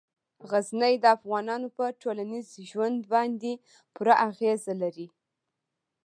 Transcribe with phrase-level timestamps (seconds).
[0.49, 3.51] غزني د افغانانو په ټولنیز ژوند باندې
[3.93, 5.07] پوره اغېز لري.